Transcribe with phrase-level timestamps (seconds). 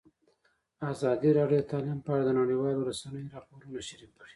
[0.91, 4.29] ازادي راډیو د تعلیم په اړه د نړیوالو رسنیو راپورونه شریک کړي.